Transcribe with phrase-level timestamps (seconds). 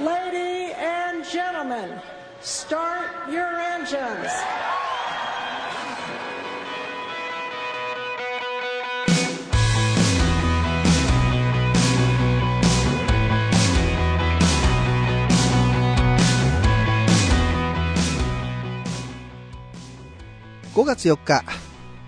[0.00, 2.00] Lady and gentlemen,
[2.42, 4.28] start your engines.
[20.74, 21.44] 5月4日、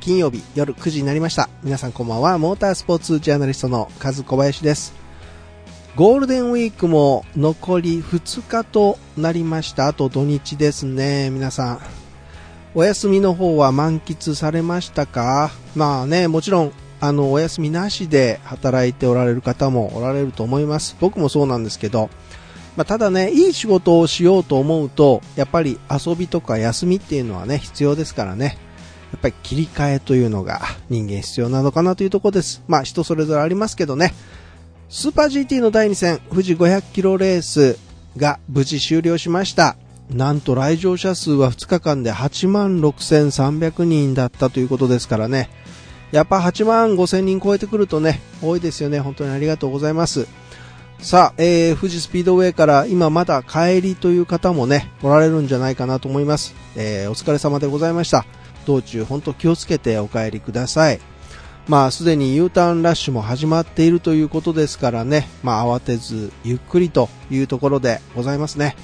[0.00, 1.48] 金曜日夜9時になりました。
[1.62, 2.36] 皆さんこんばんは。
[2.38, 5.05] モータースポーツジャーナリストのカズ小林です。
[5.96, 9.86] ゴールデンウィークも残り2日となりました。
[9.86, 11.30] あと土日ですね。
[11.30, 11.80] 皆さん。
[12.74, 15.52] お休みの方は満喫されましたか？
[15.74, 20.98] まあね、もちろん、あの、お休みなしで働いておられる方もおられると思います。
[21.00, 22.10] 僕もそうなんですけど、
[22.76, 28.58] まあ、ただね、いい仕事をしようと思うと、やっぱり遊びとか休みっていうのはね、必要ですからね。
[29.12, 32.62] やっぱり切り替えというのが人間必要なのかなというところです。
[32.68, 34.12] まあ人それぞれありますけどね。
[34.88, 37.76] スーパー GT の第2戦、富士500キロレース
[38.16, 39.76] が無事終了しました。
[40.10, 45.50] なんと来場者数は2日間で8万6300人だったということですからね。
[46.12, 49.00] やっぱ8万5000人超えてくるとね、多いですよね。
[49.00, 50.28] 本当にありがとうございます。
[51.00, 56.54] さあ、えー、富士スピードウェイから今まだ帰りという方もね、おられるんじゃないかなと思います。
[56.76, 58.24] えー、お疲れ様でございました。
[58.66, 61.00] 道中本当気をつけてお帰りください。
[61.68, 68.76] まあすでに U ターンラッシュも始まっているということですからね、まあ慌てずゆっくりというところでございますね。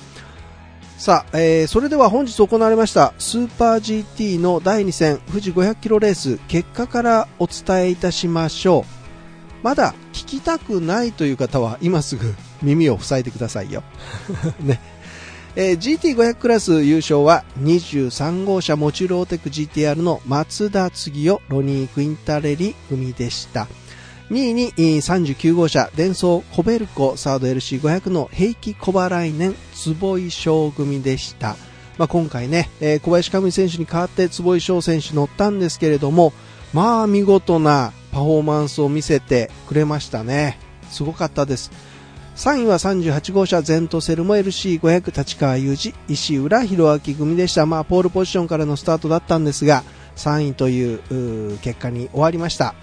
[0.99, 8.85] さあ、えー、それでは本日行われましたスーパー GT の第2戦富士500キロレース結果からお伝えいたしましょ
[9.61, 9.65] う。
[9.65, 13.83] まだ聞きたくないという方は今すぐ耳を塞いでくださいよ。
[14.61, 14.81] ね。
[15.55, 23.69] えー、GT500 クラス優勝は23号車モチュローテク GTR の松田次代ロニー・クインタレリ組でした。
[24.31, 31.57] 2位に39号車デンソーコベルコサード LC500 の平気小払い年坪井翔組でした。
[31.99, 36.33] まあ、今回ね、えー、小林上選手に代わって坪井翔選手乗ったんですけれども、
[36.73, 40.59] まあ見事なパフォーマンスを見せてくれましたね。
[40.89, 41.71] すごかったです。
[42.37, 47.67] 3位は38号車ゼントセルモ LC500 立川裕二石浦弘明組でした。
[47.67, 49.85] まあ、ポールポジションからのスタートだったんですが、
[50.17, 52.75] 3位という結果に終わりました。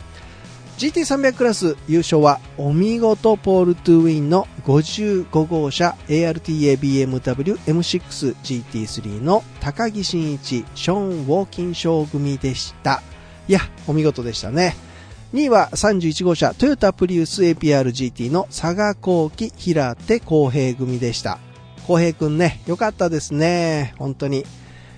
[0.78, 13.02] GT300 クラス優勝はお見事ポールトゥーウィンの55号車 ARTA BMW M6 GT3 の高木真一ショーン・ウォーキンショー組でした。
[13.48, 14.78] いや、お見事でしたね。
[15.34, 21.38] 2位は31号車トヨタプリウス APR-GT の佐賀幸喜平手公平組でした。
[21.86, 23.94] 公平くんね、よかったですね。
[24.00, 24.44] 本当に。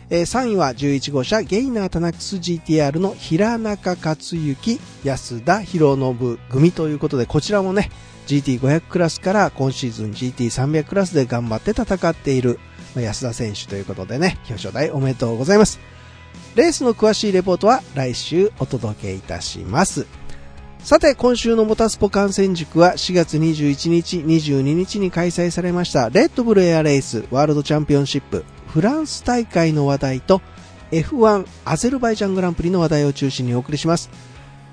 [0.10, 7.90] えー、3位は11号車ゲイナータナックス GTR の平中克幸安田博信組ということで、こちらもね、
[8.28, 12.58] GT500 クラスから今シーズン GT300 クラスで頑張って戦っている
[12.96, 15.80] 安田選手ということでね、表彰台おめでとうございます。
[16.56, 20.06] レースの詳しいレポートは来週お届けいたします。
[20.84, 30.42] さて、今週のモタスポ観戦塾は4月21日、22日に開催されましたレッドブルエアレースワールドチャンピオンシップフランス大会の話題と
[30.92, 34.10] F1 アゼルバイジャングランプリの話題を中心にお送りします。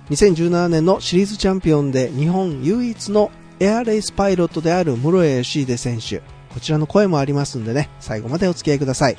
[0.09, 3.31] 2017年のシリーズチャンピオンで日本唯一の
[3.61, 6.23] エアレースパイロットである室谷義秀選手。
[6.55, 9.17] こちらの声もありますんでね、最後までお付き合いください。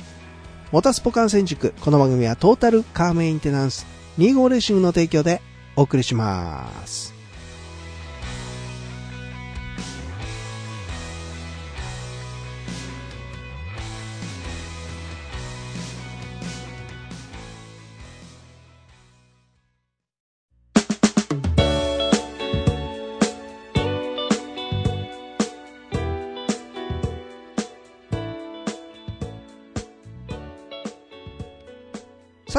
[0.72, 3.86] モタスポ観戦塾、この番組はトータルカーメンテナンス
[4.18, 5.40] 25レーシングの提供で
[5.80, 7.09] お送りします。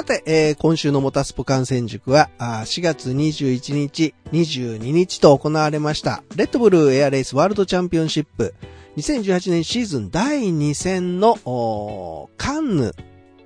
[0.01, 8.55] さて、えー、今週のモタスポ観戦塾は、あ4月21日、22日と行われました、レッドブルエアレースワールドチャンピオンシップ
[8.97, 11.37] 2018年シーズン第2戦の
[12.35, 12.95] カンヌ、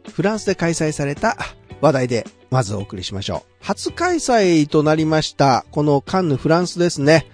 [0.10, 1.36] フランスで開催された
[1.82, 3.52] 話題でまずお送りしましょう。
[3.60, 7.28] 初開催となりました、このカンヌフランスですね。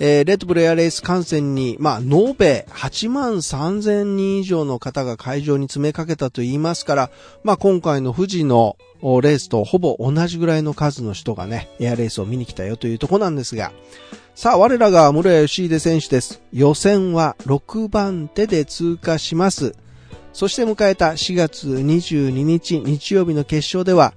[0.00, 7.10] えー、レッドブルエアレース観戦に、まあ、延べ8万3000人以上の方が会場に詰めかけたと言いますから、
[7.42, 13.72] まあ、今回の富士のレースとほぼ同じぐらいの数の人がね、エアレースを見に来たよというとこなんですが、
[14.34, 16.40] さあ、我らが室谷義秀選手です。
[16.52, 19.74] 予選は6番手で通過します。
[20.32, 24.14] そして迎えた4月22日日曜日の決勝では、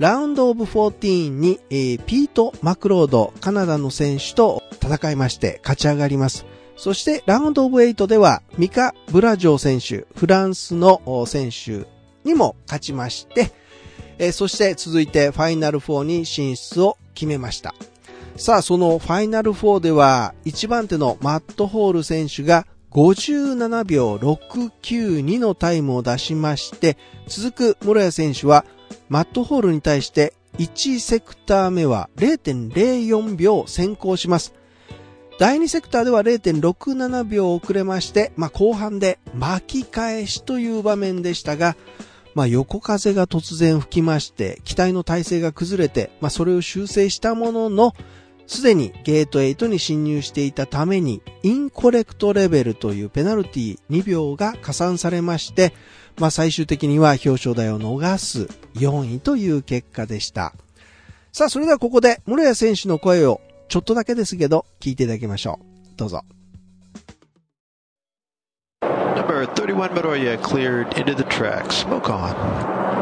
[0.00, 6.46] ラウンドオブ14に、えー、ピート・マクロード、カナダの選手と戦いまして勝ち上がります。
[6.78, 11.86] そしてラウンドオブエイトではミカ・ブラジョー選手、フランスの選手
[12.24, 13.50] にも勝ちまして、
[14.16, 17.74] えそして続いてファイナル4に進出を決めました。
[18.38, 28.64] さあ、そのファイナル4では1番手のマット・ホール選手が57秒692のタイムを出しまして、続く室谷選手は
[29.08, 34.54] マット・ホールに対して1セクター目は0.04秒先行します。
[35.38, 41.76] 第2セクターでは0.67秒遅れまして、まあ、後半で巻き返しという場面でしたが、
[42.34, 47.94] まあ、横風が突然吹きまして、機体の体勢が崩れて、まあ、それを修正したものの、
[48.46, 55.72] すでにゲート8に侵入していたために、インコレクトレベルというペナルティ2秒が加算されまして、
[56.20, 60.52] まあ、最終的には表彰台を逃す4位という結果でした。
[61.32, 65.96] さあ、それではここで、室谷選手の声をちょっとだけですけど、聞いていただきましょう。
[65.96, 66.20] どうぞ。
[68.82, 71.72] Number 31 Moroya cleared into the track.
[71.72, 72.99] Smoke on.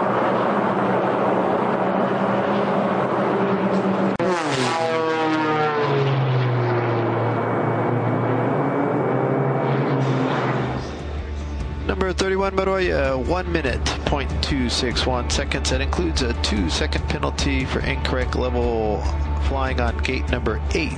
[11.98, 15.70] Number 31 Maroya, 1 minute, 0.261 seconds.
[15.70, 19.02] That includes a 2 second penalty for incorrect level
[19.48, 20.92] flying on gate number 8,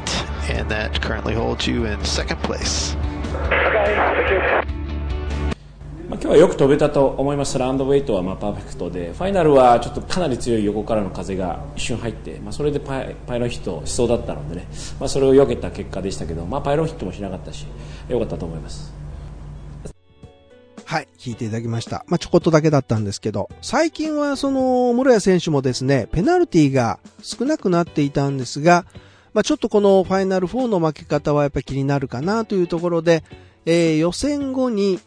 [0.50, 2.94] and that currently holds you in second place.
[3.48, 4.80] Okay, thank you.
[6.10, 14.66] まあ、今日はよく飛べたと思います、ランドウェイトはまあパーフェクトで、ファイナルはちょっとかなり強い横からの風が一瞬入って、まあ、それでパイパイロンヒットしそうだったのでね、
[14.98, 17.64] まあ、それを避けた結果でしたけど、まあ、パイロンヒットもしなかったし、
[18.10, 18.99] よかったと思います。
[20.90, 22.04] はい、聞いていただきました。
[22.08, 28.86] まあ、ちょこっとだけだったんですけど、最近はその、室谷選手もですね、ペナルティが少なくなっていたんですが、
[29.32, 33.22] まあ、ちょっとこのファイナル4の負け方はやっぱり気になるかなというところで、
[33.66, 34.98] えー、予選後に、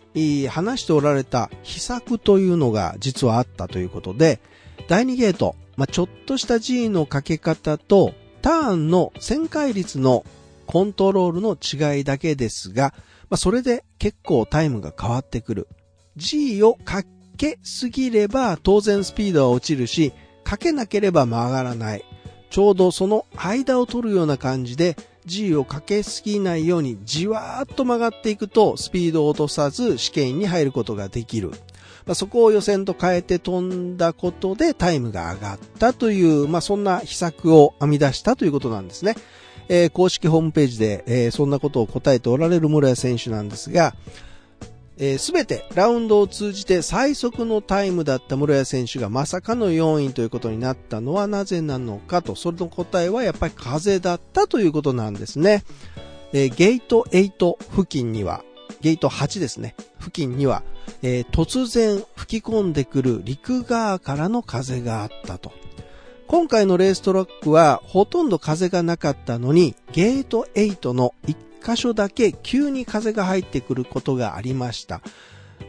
[0.48, 4.40] 話しておられた秘策というのが実はあったということで、
[4.88, 10.24] 第2ゲート、まあ、ちょっとした G のかけ方と、ターンの旋回率の
[10.66, 12.94] コントロールの違いだけですが、
[13.34, 15.68] まあ、それで結構タイムが変わってくる。
[16.18, 17.02] G をか
[17.36, 20.14] けすぎれば当然スピードは落ちるし、
[20.44, 22.06] かけなければ曲がらない。
[22.52, 24.96] ちょうどその間を取るような感じで
[25.26, 31.50] G をかけすぎないようにじわーっと曲がっていくとスピードを落とさず試験に入ることができる。
[32.06, 39.16] まあ、そこを予選と変えて飛んだことでタイムが上がったという、まあ、そんな秘策を編み出したということなんですね。
[39.70, 43.96] えー、公式ホームページで、えー、そんなことを答えておられる村谷選手なんですが、
[45.18, 55.64] す、べ、てラウンドを通じて最速のタイムだった室谷選手がまさかの4位ということになったのはなぜなのかと、それの答えはやっぱり風だったということなんですね。
[56.32, 58.44] えー、ゲート8付近には、
[58.82, 60.64] ゲート8ですね、付近には、
[61.02, 65.52] えー、突然吹き込んでくる陸側からの風があったと。
[66.34, 75.02] 今回のレーストラックはほとんど風がなかったのに、ゲート8の1箇所だけ急に風が入ってくることがありました。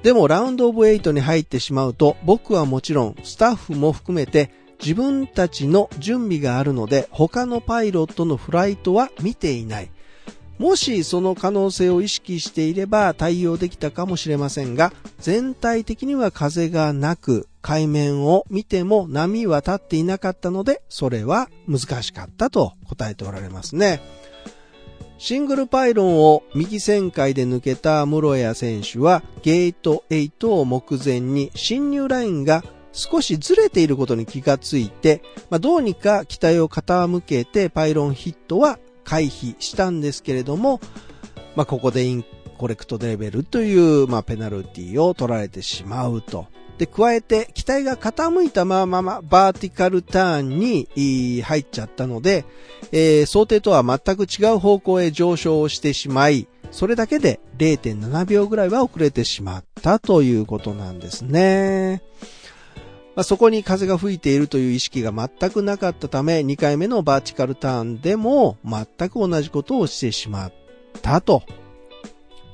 [0.03, 4.51] でもラウンドオブエイトに入ってしまうと僕はもちろんスタッフも含めて
[4.81, 9.91] 自分たちの準備があるので他のパイロットのフライトは見ていない。
[10.57, 24.03] もしその可能性を意識していれば対応できたかもしれませんが、全体的には風がなく、海面を見ても波は立っていなかったので、それは難しかったと答えておられますね。
[25.17, 40.83] シングルパイロンを右旋回で抜けた室谷選手はゲート8を目前に侵入ラインが少しずれていることに気がついて、まあ、どうにか機体を傾けてパイロンヒットは回避したんですけれども、
[41.57, 42.27] まあ、ここでイン
[42.59, 46.47] コレクトレベルという、まあ、ペナルティを取られてしまうと。
[46.79, 52.45] で、加えて、機体が傾いたまま、バーティカルターンに入っちゃったので、
[52.91, 62.03] えー、想定とは全く違う方向へ上昇をしてしまい、それだけで0.7秒ぐらいは遅れてしまったということなんですね。
[63.15, 70.53] まあ、そこに風が吹いているという意識が全くなかったため、2回目のバーティカルターンでも全く同じことをしてしまっ
[71.01, 71.45] たと。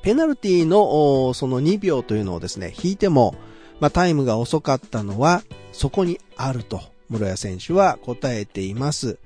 [0.03, 3.35] ペナルティのその2秒というのをですね、引いても、
[3.81, 9.17] まあ、タイムが遅かったのはそこにあると室谷選手は答えています。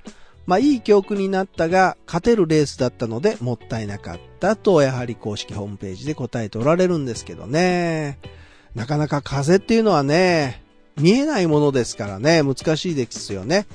[0.48, 8.20] まあ、いい教訓になったが、勝てるレースだったのでもったいなかったと、やはり公式ホームページで答えておられるんですけどね。
[8.76, 10.62] なかなか風っていうのはね、
[10.98, 13.66] 見えないものですからね、難しいですよね。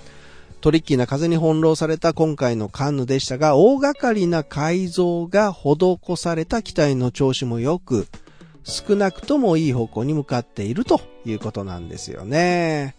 [0.60, 8.06] トリッキーな風に翻弄された今回のカンヌでしたが、大掛かりな改造が施された機体の調子も良く、
[8.70, 12.96] 少なくともいい方向に向かっているということなんですよね。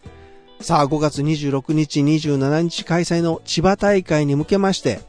[0.60, 5.00] さあ、5月26日、27日開催の千葉大会に向けまして、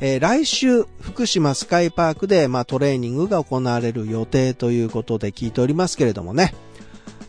[0.00, 6.54] えー、来週、福島スカイパークで、まあ、トレーニングが行われる予定ということで聞いておりますけれどもね。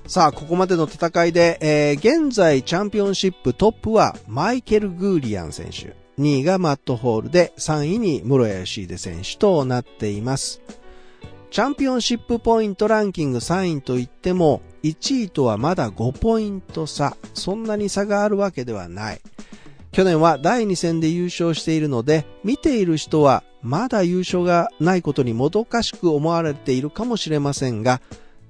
[0.07, 5.95] さあ、ここまでの戦いで、えー、現在チャンピオンシップトップはマイケル・グーリアン選手。
[6.19, 10.61] 2位がマット・ホールで、3位に室谷義秀選手となっています。
[11.51, 17.17] チャンピオンシップポイントランキング3位といっても、1位とはまだ5ポイント差。
[17.33, 19.21] そんなに差があるわけではない。
[19.91, 27.99] 去年は第2戦で優勝しているので、見ている人はまだ優勝がないことにもどかしく思われているかもしれませんが、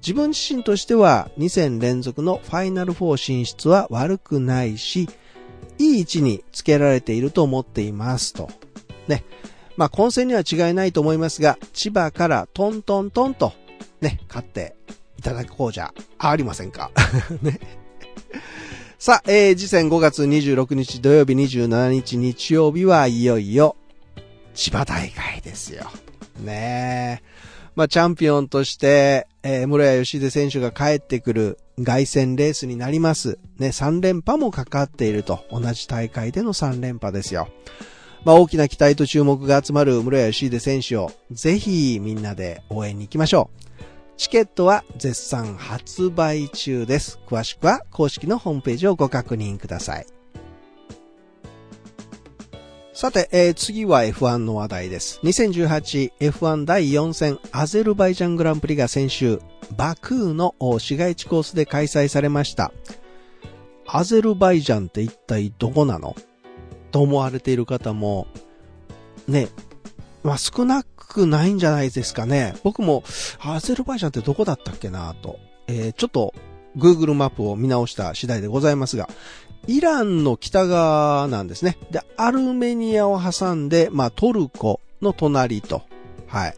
[0.02, 5.08] 自分自身としては2戦連続のファイナル4進出は悪くないし、
[5.78, 8.50] いい位置につけられていると思っていますと。
[9.08, 9.24] ね。
[9.76, 13.52] まあ混戦には違いないと思いますが、千葉からトントントンと
[14.00, 14.76] ね、勝って
[15.18, 16.90] いただこうじゃありませんか？
[17.42, 17.60] ね。
[18.98, 23.76] さあ、えー、次戦5月26日土曜日27日日曜日はいよいよ
[24.54, 25.84] 千葉大会ですよ。
[26.42, 27.30] ねえ。
[27.76, 33.38] まあ、チャンピオンとして、えー、村谷義秀選手が帰ってくる凱旋レースになります。
[33.58, 35.44] ね、3連覇もかかっていると。
[35.50, 37.48] 同じ大会での3連覇ですよ。
[38.24, 43.60] まあ、大きな期待と注目が集まる村谷義秀選手を、ぜひみんなで応援に行きましょう。
[44.18, 47.18] チケットは絶賛発売中です。
[47.26, 50.06] 詳しくは公式のホームページをご確認ください。
[52.92, 55.20] さて、えー、次は F1 の話題です。
[55.22, 59.40] 2018F1 第4戦アゼルバイジャングランプリが先週、
[59.78, 62.74] バクーの市街地コースで開催されました。
[63.86, 66.14] アゼルバイジャンって一体どこなの？
[66.90, 68.26] と思われている方も、
[69.28, 69.48] ね、
[70.22, 72.54] まあ、少なくないんじゃないですかね。
[72.62, 73.04] 僕も、
[73.40, 76.34] アゼルバイジャンってどこだったっけなと、えー、ちょっと
[76.76, 79.08] Google マップを見直した次第でございますが、
[79.66, 81.76] イランの北側なんですね。
[81.90, 85.82] で、アルメニアを挟んで、まあ、トルコの隣と。
[86.26, 86.54] はい。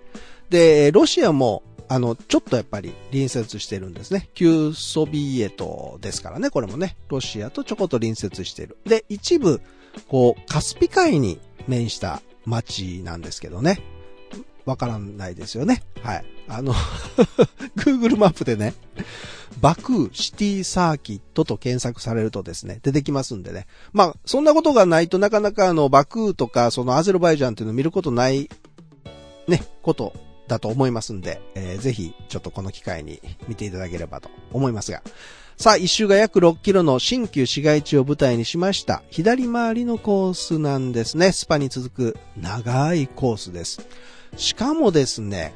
[0.50, 4.30] で、ロシアも、あの、ちょっとやっぱり隣接してるんですね。
[4.34, 6.96] 旧ソビエトですからね、これもね。
[7.08, 8.76] ロシアとちょこっと隣接してる。
[8.86, 9.60] で、一部、
[10.08, 13.80] こう、カスピ海に面した町なんですけどね。
[14.64, 15.82] わからないですよね。
[16.02, 16.24] はい。
[16.48, 16.74] あの
[17.76, 18.74] Google マップでね、
[19.60, 23.66] バクーシティサーキットと検索されるとですね、出てきますんでね。
[23.92, 28.48] まあ、そんなことがないとなかなかあの、バクーとか、そのアゼルバイジャンっていうのを見ることない、
[29.48, 30.12] ね、こと
[30.48, 35.02] だと思いますんで、えー、ぜひ、ちょっとこの機会に見ていただければと思いますが。
[35.62, 39.04] さあ、一周が約6キロの新旧市街地を舞台にしました。
[39.10, 41.30] 左回りのコースなんですね。
[41.30, 43.86] スパに続く長いコースです。
[44.36, 45.54] しかもですね、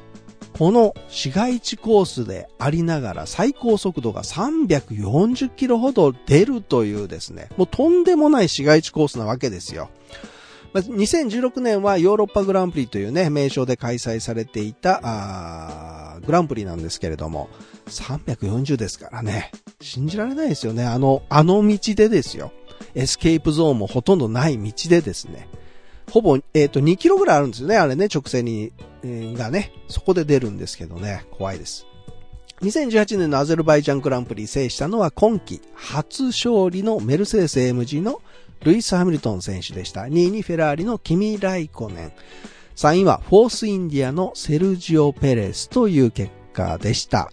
[0.57, 9.89] この市街地コースでありながら最高速度が340キロほど出るというですね、もうとんでもない市街地コースなわけですよ。
[10.73, 17.49] 2016年はヨーロッパグランプリというね、名称で開催されていた、あグランプリなんですけれども、
[17.87, 19.51] 340ですからね、
[19.81, 20.85] 信じられないですよね。
[20.85, 22.51] あの、あの道でですよ。
[22.95, 25.47] エスケープゾーンもほとんどない道でですね、
[26.11, 28.71] ほぼ、えっ、ー、と、2キロぐらいあるんですよね、あれね、直線に、
[29.03, 31.85] えー、がね、そこで出るんですけどね、怖いです。
[32.61, 38.19] 2018年のアゼルバイジャングランプリ制したのは今季初勝利のメルセデス AMG の
[38.63, 40.01] ルイス・ハミルトン選手でした。
[40.01, 42.11] 2位にフェラーリのキミ・ライコネン。
[42.75, 47.31] 3位はフォースインディアのセルジオ・ペレスという結果でした。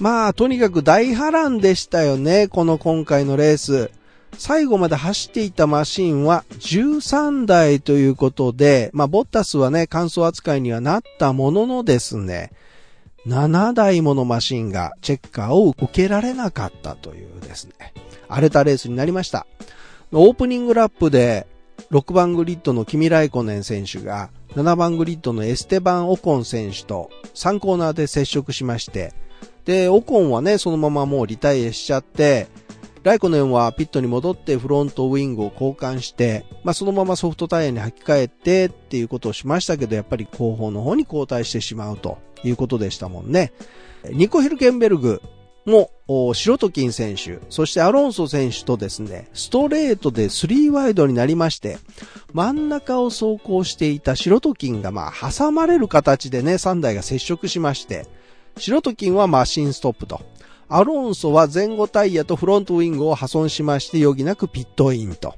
[0.00, 3.90] まあ、とにかく大波乱でしたよね、この今回のレース。
[4.36, 12.50] 最後まで走っていたマシンは13台ということで、まあ、ボッタスはね、乾燥扱いにはなったもののですね、
[13.26, 17.94] 7台ものマシンがチェッカーを受けられなかったというですね、
[18.28, 19.46] 荒れたレースになりました。
[20.10, 21.46] オープニングラップで
[21.90, 29.12] 6番グリッドのキミライコネン選手が7番グリッドのエステバン・オコン選手と3コーナーで接触しまして、
[29.64, 32.48] で、オコンはね、そのままもうリタイアしちゃって、
[33.02, 43.52] ライコネンはピットに戻ってフロントウィングを交換して、まあ、そのままソフトタイヤに履き替えてっていうことをしましたけど、やっぱり後方の方に交代してしまうということでしたもんね。
[44.10, 45.20] ニコ・ヒルケンベルグ
[45.66, 45.90] も、
[46.34, 51.78] シロトキン選手、そしてアロンソ選手とですね、ストレートで3ワイドになりまして、
[52.32, 58.06] 真ん中を走行していたシロトキンがまあ挟まれる形でね、3台が接触しまして、
[58.56, 60.20] シロトキンはマシンストップと。
[60.68, 65.34] アロンソは前後タイヤとフロントウィングを破損しまして余儀なくピットインと。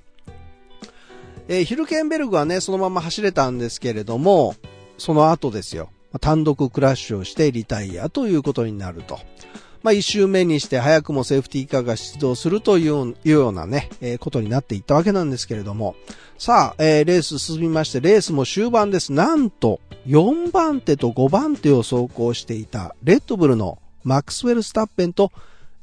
[1.49, 4.55] えー、ヒルケンベルグはね、そのまま走れたんですけれども、
[4.99, 5.91] その後ですよ。
[6.21, 9.19] 単独クラッシュをしてリタイアということになると。
[9.83, 15.97] まあ、一周目にして早くもセーフティーカーが出動するというようなね、えー、ことになっていったわけなんですけれども。
[16.39, 19.13] さあ、えー、レース進みまして、レースも終盤です。
[19.13, 25.33] なんと、4番手と5番手を走行していたレッドブルのマックスウェル・スタッペンと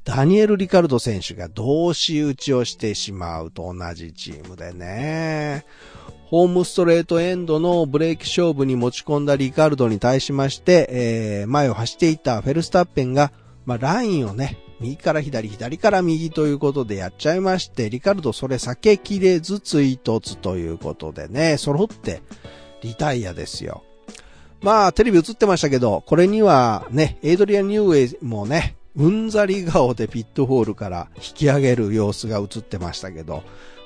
[0.06, 5.66] ダニエル・リカルド選手が同士打ちをしてしまうと同じチームでね。
[6.26, 13.32] ホームストレートエンドのブレーキ勝負に持ち込んだリカルドに対しまして、えー、前を走っていたフェルスタッペンが、
[13.66, 22.22] まあ、ラインをね、右から左、左から右ということでやっちゃいまして、リカルドそれ避けきれず追突ということでね、揃って
[22.82, 23.84] リタイアですよ。
[24.62, 33.44] まあ、テレビ映ってましたけど、これにはね、エイドリアン・ニューウェイもね、うんざり顔でピットホールから引き上げる様子が映ってましたけど、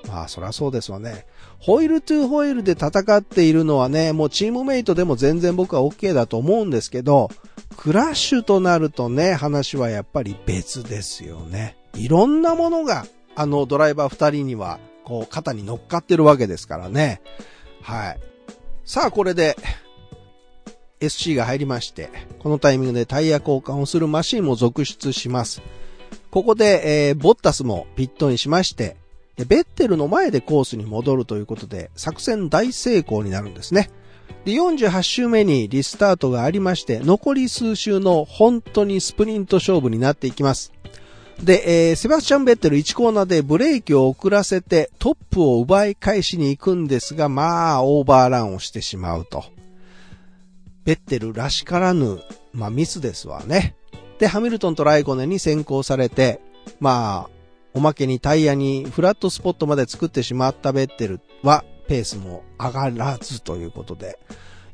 [0.08, 1.26] まあそりゃそうですわね。
[1.60, 7.30] ホイールトゥーホイールで戦っているのはね、もうチームメイトでも全然僕は OK だと思うんですけど、
[7.76, 11.78] クラッシュとなるとね、話はやっぱり別ですよね。
[11.94, 17.22] いろんなものが、あのドライバー二人には、こう肩に乗っかってるわけですからね。
[17.82, 18.20] はい。
[18.86, 19.58] さあこれで、
[21.00, 22.10] SC が入りまして、
[22.40, 25.62] このタイミングでタイヤ交換をするマシンも続出します。
[26.32, 28.98] ここで、えー、ボッタスもピットにしまして、
[29.46, 33.90] ベッテルの前でコースに戻るということで、作戦大成功になるんですね。
[34.46, 40.72] で、48周目にリスタートがありまして、残り数周の本当にスプリント勝負になっていきます。
[41.44, 49.46] で、えー、セバスチャン・ベッテル1コーナーでブレーキを遅らせてトップを奪い返しに行くんですが、まあ、オーバーランをしてしまうと。
[50.84, 52.22] ベッテルらしからぬ、
[52.54, 53.76] まあミスですわね。
[54.20, 56.40] で、ハミルトンとライコネに先行されて、
[56.80, 57.37] まあ、
[57.78, 64.18] おまけにタイヤにフラットスポットまで作ってしまったベッテルは、ペースも上がらずということで、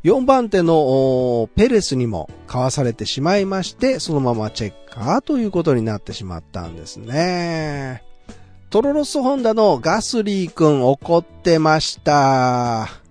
[0.05, 8.03] 4番手のペレスにもかわされてしまいまして、そのままチェッカーということになってしまったんですね。
[8.69, 13.02] トロロスホンダのガスリー君怒ってました。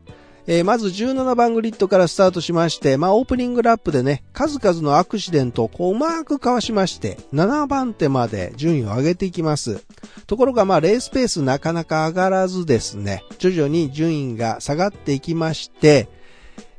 [0.46, 9.84] えー、まず17番グリッドからスタートしまして、まあオープニングラップでね、数々のアクシデントをこううまくかわしまして、7番手まで順位を上げていきます。
[10.26, 16.08] ところがまあレースペースなかなか上がらずですね、徐々に順位が下がっていきまして、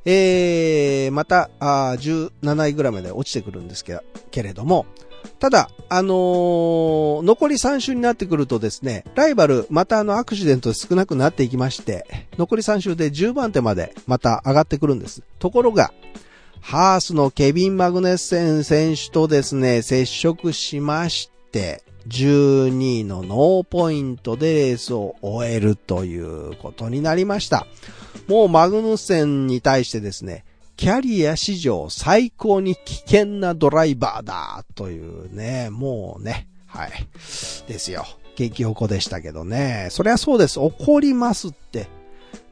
[0.05, 4.85] えー、また、あ17位ぐらいまで落ちてくるんですけれども、
[5.43, 15.21] ただ、あのー、残り3周になってくるとですね、ライバル、またあのアクシデント少なくなっていきまして、残り3周で10番手までまた上がってくるんです。
[15.39, 15.91] ところが、
[16.61, 27.67] ハースのケビン・マグネッセン選手とですね、接触しまして、12位のノーポイントでレースを終えるということになりました。
[28.29, 36.91] もうマグヌッセンに対してですね、キャリア史上最高に危険なドライバーだというね、もうね、はい。
[37.67, 38.05] ですよ。
[38.35, 39.87] 激おこでしたけどね。
[39.91, 40.59] そりゃそうです。
[40.59, 41.87] 怒りますって。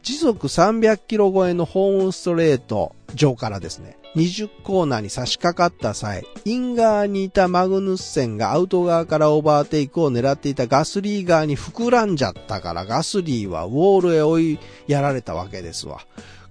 [0.04, 16.02] 時速300キロ超えのホームストレート上からですね、20コーナーに差し掛かった際、イン側にいたマグヌッセンがアウト側からオーバーテイクを狙っていたガスリー側に膨らんじゃったから、ガスリーはウォールへ追いやられたわけですわ。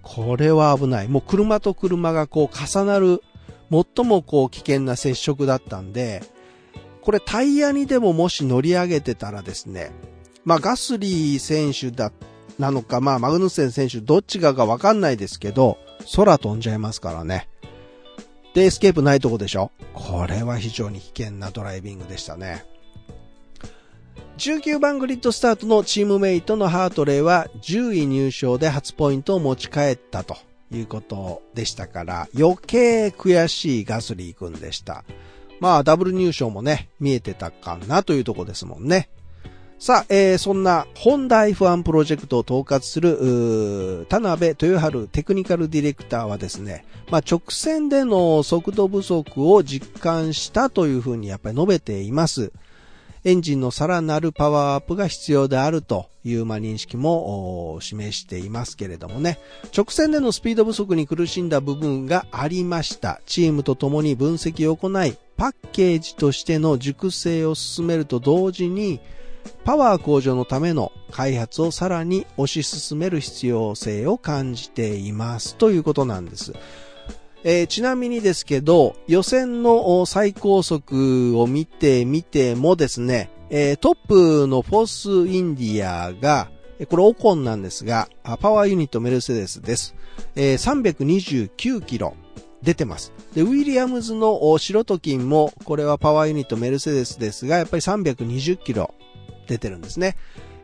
[0.03, 1.09] これは危ない。
[1.09, 3.23] もう車と車がこう重なる、
[3.71, 6.23] 最もこう危険な接触だったんで、
[7.03, 9.93] これタイヤにでももし乗り上げてたらですね、
[10.45, 12.13] まあガスリー選手だ、
[12.59, 15.79] なのか、まあマグヌッセン選手どっちがかわかんないですけど、
[16.17, 17.49] 空飛んじゃいますからね。
[18.55, 22.65] で、エスケープないとこでしょこれは非常に危険なドライビングでしたね。
[24.41, 30.35] 19番グリッドスタートのチームメイトのハートレーは10位入賞で初ポイントを持ち帰ったと
[30.73, 35.05] いうことでしたから余計悔しいガスリー君でした。
[35.61, 39.11] まあダブル入賞もね、見えてたかなというとこですもんね。
[39.79, 52.53] さあ、えー、そんなホンダ F1 プロジェクトを統括する、田辺豊春テクニカルディレクターはですね、まあ直線での速度不足を実感したというふうにやっぱり述べています。
[53.23, 59.39] エンジンのさらなるパワーアップが必要であるという、まあ、認識も示していますけれどもね、
[59.77, 63.21] 直線でのスピード不足に苦しんだ部分がありました。
[63.27, 69.01] チームと共に分析を行い、パッケージとしての熟成を進めると同時に、
[69.65, 76.55] パワー向上のための開発をさらに推し進める必要性を感じていますということなんです。
[77.43, 86.51] えー、ちなみにですけど、予選の最高速を見てみてもですね、えー、トップのフォースインディアが、
[86.89, 88.09] これオコンなんですが、
[88.41, 89.95] パワーユニットメルセデスです。
[90.35, 92.15] えー、329キロ
[92.63, 93.13] 出てます。
[93.35, 98.95] で、ウィリアムズのシロトキンも、これはパワーユニットメルセデスですが、やっぱり320キロ
[99.47, 100.17] 出てるんですね。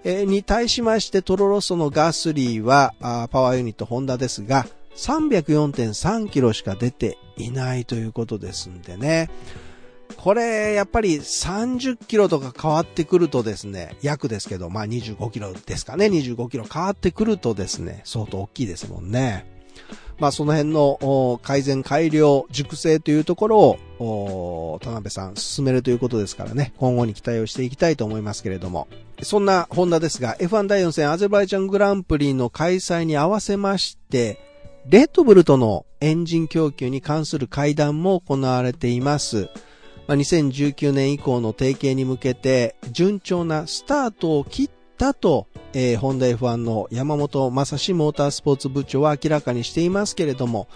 [0.04, 9.30] えー、に対しましてトロロッソのガスリーは、パワーユニットホンダですが、304.3キロしか出ていないということですんでね。
[10.16, 19.46] これ、やっぱり30キロとか変わってくるとですね、約ですけど、まあ25キロですかね、25キロ変わってくるとですね、相当大きいですもんね。
[20.18, 28.88] まあその辺の改善改良、熟成というところを、田辺さん進めるということですからね、今後に期待をしていきたいと思いますけれども。
[29.22, 34.45] そんなホンダですが、F1 第4戦アゼルバイジャングランプリの開催に合わせまして、
[34.88, 39.48] レッドブルとのエンジン供給に関する会談も行われています。
[40.06, 50.68] まあ、2019年以降の提携に向けて順調なスタートを切ったと、えー、ホンダ F1 の山本正史モータースポーツ部長は明らかにしていますけれども、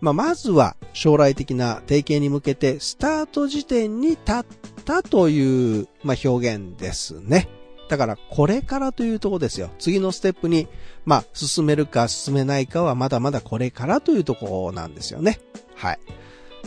[0.00, 4.44] まあ、まずは将来的な提携に向けてスタート時点に立っ
[4.84, 7.48] たという、まあ、表現ですね。
[7.88, 9.70] だからこれからというところですよ。
[9.78, 10.68] 次のステップに、
[11.04, 15.40] まあ、進めるか進めないかはまだまだこれからというところなんですよね。
[15.74, 15.98] はい。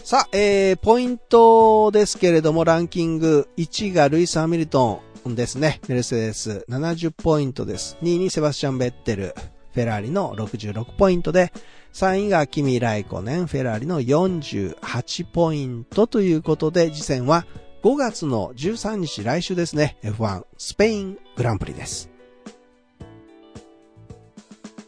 [0.03, 5.79] さあ、えー、ポイントですけれども、ランキング1がルイス・ハミルトンですね。
[5.88, 7.97] メルセデス70ポイントです。
[8.01, 9.36] 2位にセバスチャン・ベッテル、
[9.73, 11.53] フェラーリの66ポイントで、
[11.93, 17.45] 3位がキミ・ライコネン、フェラーリの48ポイントということで、次戦は
[17.84, 19.98] 5月の13日来週ですね。
[20.04, 22.12] F1 スペイングランプリです。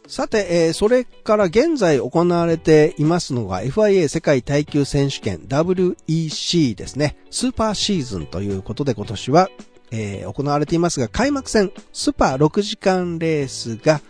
[0.06, 7.16] さて、えー、それから現在行われていますのが FIA 世界耐久選手権 WEC ですね。
[7.32, 9.50] スーパーシーズンということで今年は、
[9.90, 14.02] えー、行われていますが、開幕戦スーパー6時間レースが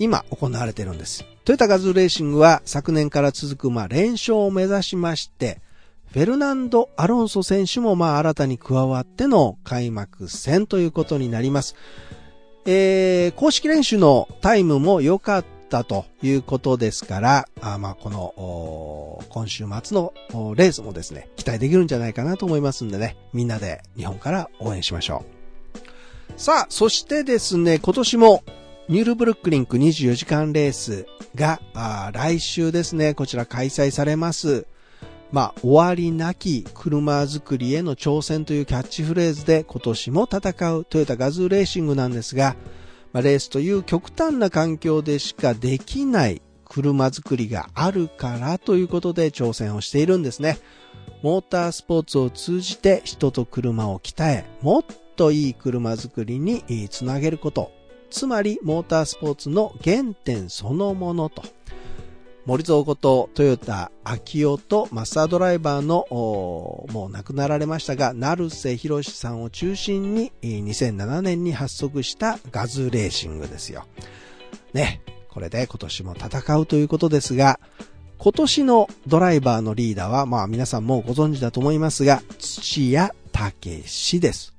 [0.00, 1.24] 今行われているんです。
[1.44, 5.60] トヨタガズレーシングは昨年から続くまあ連勝を目指しまして、
[6.12, 11.74] フェルナンド・アロンソ選手もまあ新たに加わっての開幕戦ということになります。
[12.64, 20.12] えー、公式練習のタイムも良かったということですから、あまあ、この、今週末の
[20.56, 25.24] レースもですね、期待できるんじゃないかなと思いますんでね、みんなで日本から応援しましょ
[26.34, 26.40] う。
[26.40, 28.42] さあ、そしてですね、今年も
[28.88, 31.60] ニュールブルックリンク24時間レースが、
[32.12, 34.66] 来週ですね、こちら開催されます。
[35.36, 42.56] まあ、終わりなき車作りへの挑戦というキャッチフレーズで今年も戦うトヨタガズーレーシングなんですが、
[43.12, 50.56] まあ、レースという極端な環境でしかできない車作りがあるからということで挑戦をしているんですね。
[51.20, 54.84] モータースポーツを通じて人と車を鍛え、もっ
[55.16, 57.72] といい車作りにつなげること。
[58.08, 61.42] つまり、モータースポーツの原点そのものと。
[62.46, 73.84] 森蔵ことトヨタ秋夫とマスタードライバーのもう亡くなられましたが、成瀬博さんを中心に2007年に発足したガズレーシングですよ。
[74.72, 75.02] ね。
[75.28, 77.58] これで今年も戦うということですが、
[78.16, 84.54] 今年のドライバーのリーダーは、まあ皆さんもご存知だと思いますが、土屋武史です。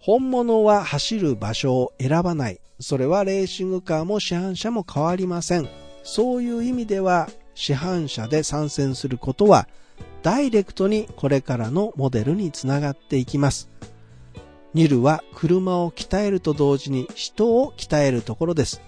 [0.00, 2.60] 本物は走る場所を選ばない。
[2.80, 5.85] それはレーシングカーも市販車も変わりません。
[6.06, 9.66] そういう意味では市販車で参戦することは
[10.22, 13.68] ダイレクトにこれからのモデルにつながっていきます。
[14.72, 18.80] ニルは車を鍛えると同時に人を鍛えるところです。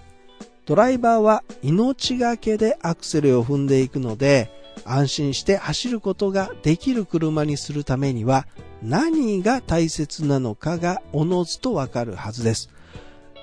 [0.65, 4.49] ドライバーは命がけでアクセルを踏んでいくので
[4.85, 8.47] 安心して走ることができる車にするためには
[8.81, 12.69] 何が大切なのかがおのずとわかるはずです。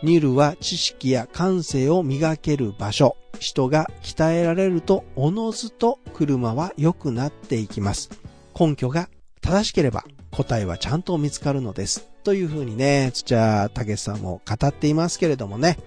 [0.03, 3.17] ニルは知識や感性を磨ける場所。
[3.39, 8.11] 人が鍛えられるとおのずと車は良くなっていきます。
[8.59, 9.09] 根拠が
[9.41, 12.09] 正しければ答えはちゃんと見つかるのです。
[12.25, 15.79] というふうにね、土屋武さんも語っていますけれどもね。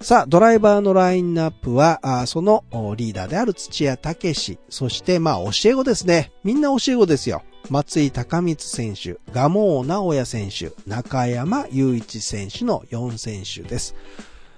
[0.00, 2.64] さあ、ドライバーのラインナップは、あその
[2.96, 6.32] リーダーである土屋武史、そしてまあ教え子ですね。
[6.42, 7.42] みんな教え子ですよ。
[7.70, 13.94] 松井高光選手、蒲生直也選手、中山雄一選手の4選手です。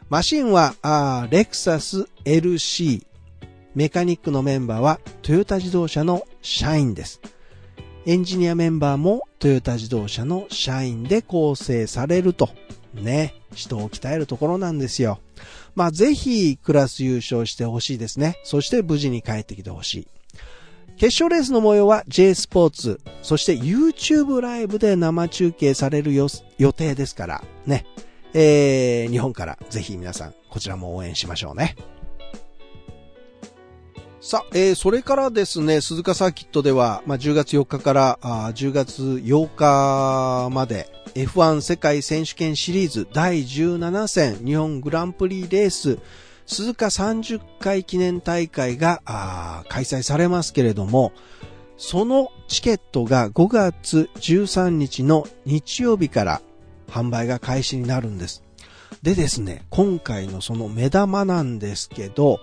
[0.08, 3.04] マシンは、あレクサス LC。
[3.74, 7.20] メカニックのメンバーはトヨタ自動車の社員です。
[8.06, 12.50] エンジニアメンバーもトヨタ自動車の社員で構成されると。
[12.94, 13.34] ね。
[13.52, 15.18] 人を鍛えるところなんですよ。
[15.74, 18.38] まあ、ぜひクラス優勝してほしいですね。
[18.44, 20.08] そして無事に帰ってきてほしい。
[20.96, 26.28] 決勝レースの模様は J スポーツ、そして YouTube ライブで生中継される予
[26.72, 27.84] 定ですから、ね。
[28.38, 31.74] えー、日本からぜひ皆さん、こちらも応援しましょうね。
[34.20, 45.98] さあ、えー、それからですね、鈴鹿サーキットでは、まあ、10月4日からあ10月8日まで F1 世界選手権シリーズ第17戦日本グランプリレース
[46.44, 49.00] 鈴鹿30回記念大会が
[49.70, 51.12] 開催されますけれども、
[51.78, 56.42] そのチケットが5月13日の日曜日から
[56.96, 58.42] 販売が開始になるんです。
[59.02, 62.40] でですね、今回のその目玉なんですけど、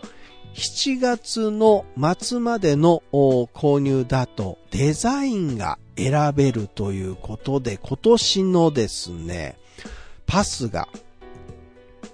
[0.54, 1.86] 7月の
[2.20, 9.58] 末までの購入だとデザインが選べるということで今年のですね、
[10.28, 10.88] パスが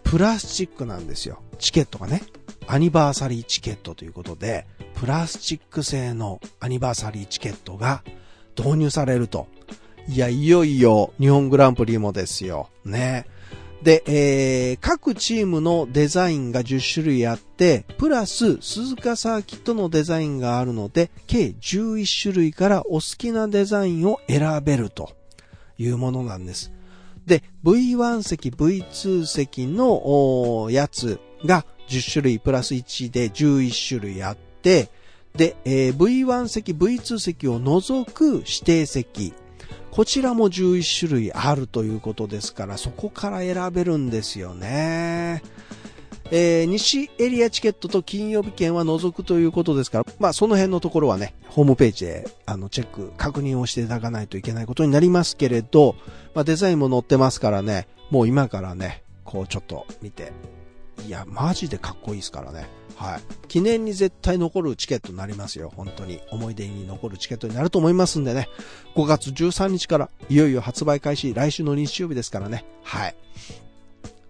[0.04, 1.42] プラスチックなんですよ。
[1.58, 2.22] チケットがね。
[2.66, 8.04] アニバーサリーチケットということで、プラスチック製のアニバーサリーチケットが
[8.58, 9.48] 導入されると。
[10.10, 12.72] いや、いよいよ日本グランプリもですよ。
[12.84, 13.28] ね。
[13.84, 25.12] で、えー、各チームのデザインが10種類あって、プラス鈴鹿サーキットのデザインがあるので、計11種類からお好きなデザインを選べると
[25.78, 26.72] いうものなんです。
[27.28, 34.90] で、V1 席、V2 席のやつが10種類プラス1で11種類あって、
[35.36, 39.36] で、えー、V1 席、V2 席を除く指定席、
[39.92, 45.42] こちらも11種類あるということですから、そこから選べるんですよね。
[46.32, 55.96] えー、西エリアチケットと金曜日券は除くということですから、まあその辺のところはね、ホームページであのチェック、確認をしていただかないといけないことになりますけれど、
[56.36, 60.32] まあデザインも載ってますからね、もう今からね、こうちょっと見て、
[61.08, 62.70] いや、マジでかっこいいですからね。
[63.00, 63.22] はい。
[63.48, 65.72] 記念に絶対残るチケットになりますよ。
[65.74, 66.20] 本当に。
[66.32, 68.50] 思い出に残るチケットになると思いますんでね。
[68.96, 72.66] 5月13日からいよいよ発売開始、来週の日曜日ですからね。
[72.84, 73.16] はい。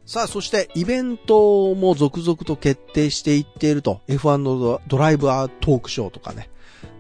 [0.06, 4.02] さあ、そしてイベントも続々と決定していっていると。
[4.08, 6.52] F1 のドライブアートークショーとかね。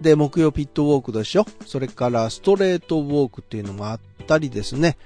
[0.02, 1.46] で、木曜ピットウォークでしょ。
[1.68, 4.98] それからストレートウォークっていうのもあったりですね。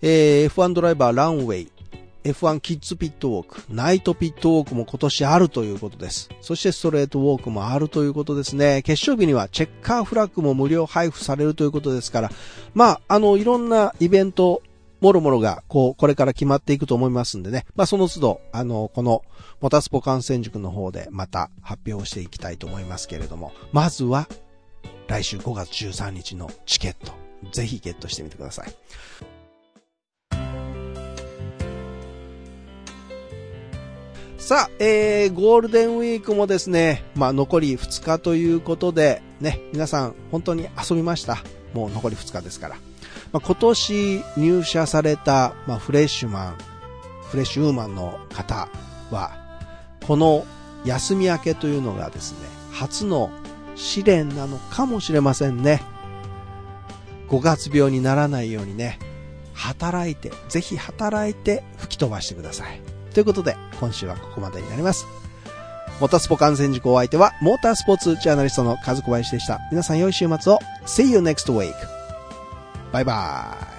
[0.00, 1.72] えー、F1 ドライバーランウェイ、
[2.26, 6.28] F1 キッズピットウォーク、ナイトピットウォークも今年あるということです。
[6.40, 8.82] そしてストレートウォークもあるということですね。
[8.82, 12.30] 決勝日にはチェッカーフラッグも無料配布されるということですから、
[12.74, 14.62] まあ、あの、いろんなイベント、
[15.00, 17.66] もろもろが、こう、これから決まっていくと思いますんでね。
[17.74, 19.22] まあ、その都度、あの、この、
[19.60, 24.28] モタスポ感染塾の方でまた発表していきたいと思いますけれども、まずは、
[25.06, 27.12] 来週5月13日のチケット、
[27.52, 28.72] ぜひゲットしてみてください。
[34.46, 41.38] さあ、えー、ゴールデンウィークもですね、まあ残り2日ということで、ね、皆さん本当に遊びました。
[41.74, 42.76] もう残り2日ですから。
[43.32, 46.58] まあ、今年入社された、まあ、フレッシュマン、
[47.28, 48.68] フレッシュウーマンの方
[49.10, 49.32] は、
[50.06, 50.46] この
[50.84, 52.38] 休み明けというのがですね、
[52.70, 53.32] 初の
[53.74, 55.82] 試練なのかもしれませんね。
[57.30, 59.00] 5月病にならないようにね、
[59.54, 62.95] 働いて、ぜひ働いて吹き飛ばしてください。
[63.16, 65.06] ということで、今週はここまでになります。
[66.00, 69.58] モータースポ観戦時お相手は、モータースポーツジャーナリストの和小林でした。
[69.70, 70.58] 皆さん良い週末を。
[70.84, 71.72] See you next week.
[72.92, 73.75] バイバーイ。